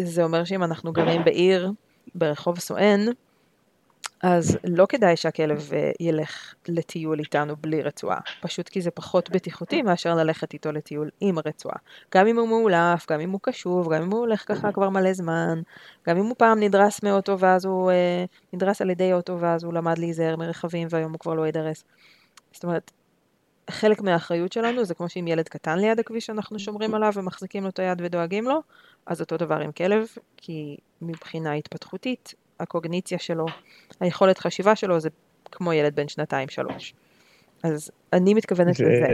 [0.00, 1.72] זה אומר שאם אנחנו גרים בעיר,
[2.14, 3.00] ברחוב סואן,
[4.22, 9.82] אז לא כדאי שהכלב אה, ילך לטיול איתנו בלי רצועה, פשוט כי זה פחות בטיחותי
[9.82, 11.76] מאשר ללכת איתו לטיול עם הרצועה.
[12.14, 15.12] גם אם הוא מאולף, גם אם הוא קשוב, גם אם הוא הולך ככה כבר מלא
[15.12, 15.62] זמן,
[16.08, 19.72] גם אם הוא פעם נדרס מאוטו ואז הוא, אה, נדרס על ידי אוטו ואז הוא
[19.72, 21.84] למד להיזהר מרכבים והיום הוא כבר לא יידרס.
[22.52, 22.90] זאת אומרת,
[23.70, 27.68] חלק מהאחריות שלנו זה כמו שאם ילד קטן ליד הכביש אנחנו שומרים עליו ומחזיקים לו
[27.68, 28.62] את היד ודואגים לו,
[29.06, 33.46] אז אותו דבר עם כלב, כי מבחינה התפתחותית, הקוגניציה שלו,
[34.00, 35.08] היכולת חשיבה שלו זה
[35.52, 36.94] כמו ילד בן שנתיים-שלוש.
[37.62, 39.06] אז אני מתכוונת זה, לזה.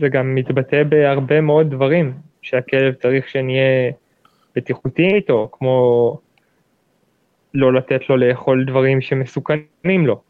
[0.00, 3.90] זה גם מתבטא בהרבה מאוד דברים שהכלב צריך שנהיה
[4.56, 6.18] בטיחותי איתו, כמו
[7.54, 10.22] לא לתת לו לאכול דברים שמסוכנים לו.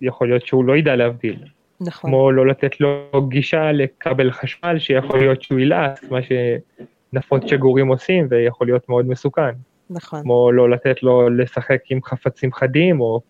[0.00, 1.44] יכול להיות שהוא לא ידע להבדיל.
[1.80, 2.10] נכון.
[2.10, 8.26] כמו לא לתת לו גישה לכבל חשמל, שיכול להיות שהוא ילעס, מה שנפות שגורים עושים,
[8.30, 9.52] ויכול להיות מאוד מסוכן.
[9.94, 10.22] נכון.
[10.22, 13.20] כמו לא לתת לו לשחק עם חפצים חדים, או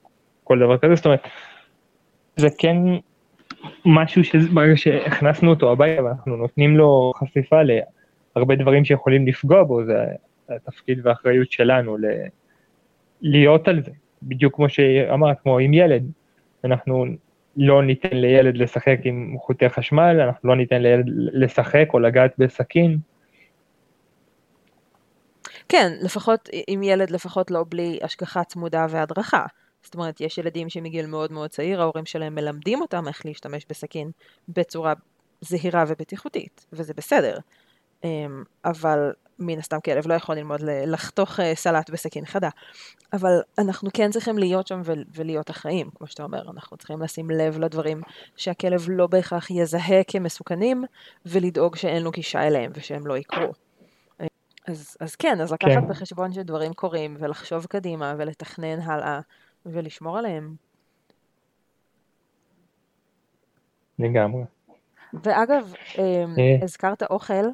[0.45, 1.21] כל דבר כזה, זאת אומרת,
[2.37, 2.77] זה כן
[3.85, 7.57] משהו שברגע שהכנסנו אותו הביתה ואנחנו נותנים לו חשיפה
[8.37, 10.05] להרבה דברים שיכולים לפגוע בו, זה
[10.49, 12.05] התפקיד והאחריות שלנו ל...
[13.23, 13.91] להיות על זה,
[14.23, 16.11] בדיוק כמו שאמרת, כמו עם ילד,
[16.65, 17.07] אנחנו
[17.57, 22.99] לא ניתן לילד לשחק עם חוטי חשמל, אנחנו לא ניתן לילד לשחק או לגעת בסכין.
[25.69, 29.47] כן, לפחות, אם ילד לפחות לא בלי השגחה צמודה והדרכה.
[29.83, 34.11] זאת אומרת, יש ילדים שמגיל מאוד מאוד צעיר, ההורים שלהם מלמדים אותם איך להשתמש בסכין
[34.49, 34.93] בצורה
[35.41, 37.37] זהירה ובטיחותית, וזה בסדר.
[38.05, 42.49] אמ, אבל מן הסתם כלב לא יכול ללמוד לחתוך אה, סלט בסכין חדה.
[43.13, 44.83] אבל אנחנו כן צריכים להיות שם
[45.15, 48.01] ולהיות אחראים, כמו שאתה אומר, אנחנו צריכים לשים לב לדברים
[48.37, 50.85] שהכלב לא בהכרח יזהה כמסוכנים,
[51.27, 53.53] ולדאוג שאין לו גישה אליהם ושהם לא יקרו.
[54.69, 55.89] אז, אז כן, אז לקחת כן.
[55.89, 59.21] בחשבון שדברים קורים, ולחשוב קדימה, ולתכנן הלאה,
[59.67, 60.55] ולשמור עליהם.
[63.99, 64.43] לגמרי.
[65.13, 66.05] ואגב, אמ,
[66.39, 66.65] אה.
[66.65, 67.45] הזכרת אוכל,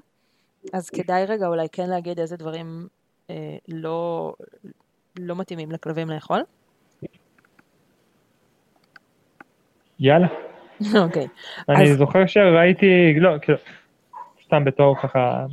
[0.72, 2.86] אז כדאי רגע אולי כן להגיד איזה דברים
[3.30, 4.34] אה, לא,
[5.18, 6.40] לא מתאימים לכלבים לאכול.
[10.00, 10.28] יאללה.
[11.04, 11.26] אוקיי.
[11.68, 11.98] אני אז...
[11.98, 13.58] זוכר שראיתי, לא, כאילו,
[14.44, 15.46] סתם בתור ככה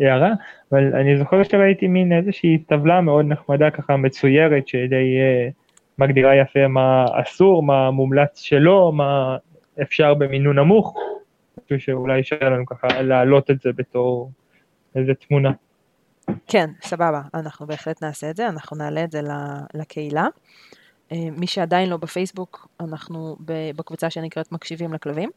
[0.00, 0.32] הערה,
[0.72, 5.18] אבל אני זוכר שראיתי מין איזושהי טבלה מאוד נחמדה ככה מצוירת שדי
[5.48, 5.52] uh,
[5.98, 9.36] מגדירה יפה מה אסור, מה מומלץ שלא, מה
[9.82, 10.98] אפשר במינון נמוך,
[11.62, 14.30] חושב שאולי יישאר לנו ככה להעלות את זה בתור
[14.96, 15.50] איזה תמונה.
[16.46, 19.20] כן, סבבה, אנחנו בהחלט נעשה את זה, אנחנו נעלה את זה
[19.74, 20.26] לקהילה.
[21.12, 23.36] אה, מי שעדיין לא בפייסבוק, אנחנו
[23.76, 25.30] בקבוצה שנקראת מקשיבים לכלבים,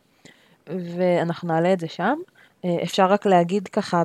[0.67, 2.17] ואנחנו נעלה את זה שם.
[2.65, 4.03] אה, אפשר רק להגיד ככה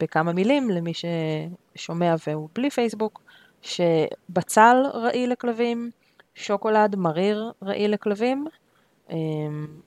[0.00, 3.22] בכמה מילים למי ששומע והוא בלי פייסבוק,
[3.62, 5.90] שבצל רעיל לכלבים,
[6.34, 8.46] שוקולד מריר רעיל לכלבים,
[9.10, 9.16] אה,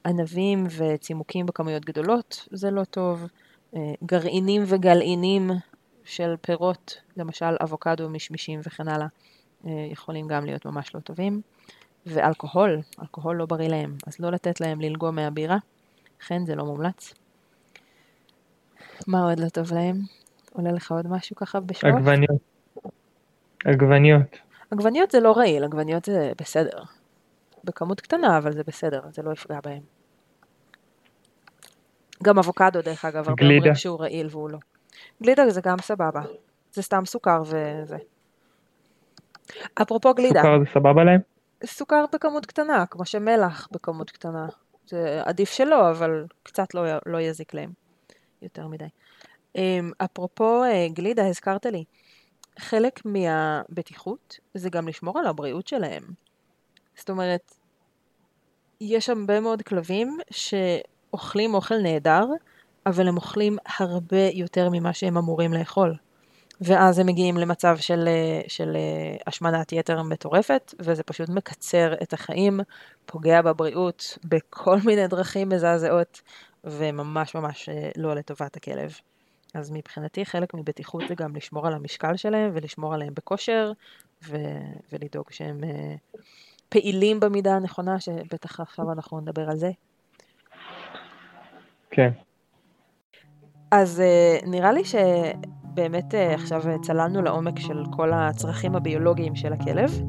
[0.05, 3.27] ענבים וצימוקים בכמויות גדולות זה לא טוב,
[3.75, 5.51] אה, גרעינים וגלעינים
[6.03, 9.07] של פירות, למשל אבוקדו, משמישים וכן הלאה,
[9.91, 11.41] יכולים גם להיות ממש לא טובים.
[12.05, 15.57] ואלכוהול, אלכוהול לא בריא להם, אז לא לתת להם ללגום מהבירה,
[16.21, 17.13] לכן זה לא מומלץ.
[19.07, 19.95] מה עוד לא טוב להם?
[20.53, 21.95] עולה לך עוד משהו ככה בשלוף?
[21.95, 22.41] עגבניות.
[23.65, 24.37] עגבניות.
[24.71, 26.83] עגבניות זה לא רעיל, עגבניות זה בסדר.
[27.63, 29.81] בכמות קטנה, אבל זה בסדר, זה לא יפגע בהם.
[32.23, 34.57] גם אבוקדו, דרך אגב, הרבה אומרים שהוא רעיל והוא לא.
[35.23, 36.21] גלידה זה גם סבבה.
[36.73, 37.97] זה סתם סוכר וזה.
[39.81, 40.41] אפרופו גלידה.
[40.41, 41.19] סוכר זה סבבה להם?
[41.65, 44.47] סוכר בכמות קטנה, כמו שמלח בכמות קטנה.
[44.87, 47.80] זה עדיף שלא, אבל קצת לא, לא יזיק להם.
[48.41, 48.87] יותר מדי.
[49.55, 51.83] אמ, אפרופו אה, גלידה, הזכרת לי,
[52.59, 56.03] חלק מהבטיחות זה גם לשמור על הבריאות שלהם.
[56.95, 57.55] זאת אומרת,
[58.81, 62.25] יש הרבה מאוד כלבים שאוכלים אוכל נהדר,
[62.85, 65.95] אבל הם אוכלים הרבה יותר ממה שהם אמורים לאכול.
[66.61, 72.13] ואז הם מגיעים למצב של, אה, של אה, השמנת יתר מטורפת, וזה פשוט מקצר את
[72.13, 72.59] החיים,
[73.05, 76.21] פוגע בבריאות בכל מיני דרכים מזעזעות,
[76.63, 78.93] וממש ממש אה, לא לטובת הכלב.
[79.53, 83.71] אז מבחינתי חלק מבטיחות זה גם לשמור על המשקל שלהם ולשמור עליהם בכושר
[84.27, 84.37] ו-
[84.91, 86.17] ולדאוג שהם uh,
[86.69, 89.71] פעילים במידה הנכונה, שבטח עכשיו אנחנו נדבר על זה.
[91.91, 92.09] כן.
[93.71, 100.01] אז uh, נראה לי שבאמת uh, עכשיו צללנו לעומק של כל הצרכים הביולוגיים של הכלב.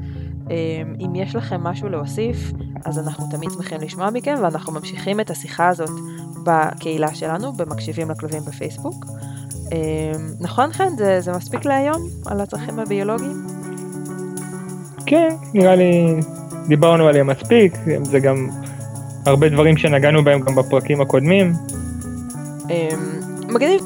[0.99, 2.37] אם יש לכם משהו להוסיף,
[2.85, 5.89] אז אנחנו תמיד שמחים לשמוע מכם, ואנחנו ממשיכים את השיחה הזאת
[6.43, 9.05] בקהילה שלנו, במקשיבים לכלבים בפייסבוק.
[9.71, 9.77] אמ,
[10.39, 10.97] נכון חן?
[10.97, 13.45] זה, זה מספיק להיום על הצרכים הביולוגיים?
[15.05, 16.15] כן, נראה לי
[16.67, 17.73] דיברנו עליהם מספיק,
[18.03, 18.49] זה גם
[19.25, 21.53] הרבה דברים שנגענו בהם גם בפרקים הקודמים.
[22.69, 23.81] אמ, מגניב.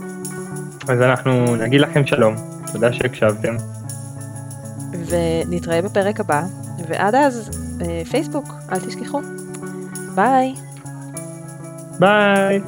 [0.88, 2.36] אז אנחנו נגיד לכם שלום,
[2.74, 3.56] תודה שהקשבתם.
[5.08, 6.44] ונתראה בפרק הבא,
[6.88, 7.50] ועד אז,
[7.82, 9.22] אה, פייסבוק, אל תשכחו.
[10.16, 10.67] ביי.
[12.00, 12.62] ביי.